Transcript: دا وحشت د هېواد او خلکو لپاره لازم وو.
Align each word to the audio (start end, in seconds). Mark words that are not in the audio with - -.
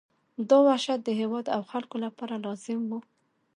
دا 0.49 0.57
وحشت 0.67 0.99
د 1.03 1.09
هېواد 1.19 1.45
او 1.55 1.61
خلکو 1.71 1.95
لپاره 2.05 2.35
لازم 2.45 2.79
وو. 2.89 2.99